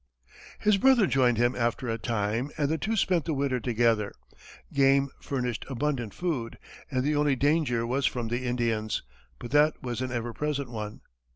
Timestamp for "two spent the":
2.79-3.35